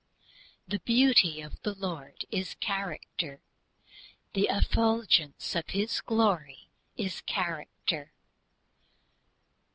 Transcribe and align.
The 0.67 0.79
"Beauty 0.79 1.41
of 1.41 1.61
the 1.61 1.75
Lord" 1.75 2.25
is 2.31 2.55
character. 2.55 3.39
"The 4.33 4.47
effulgence 4.49 5.53
of 5.55 5.69
His 5.69 6.01
Glory" 6.03 6.69
is 6.97 7.21
character. 7.27 8.11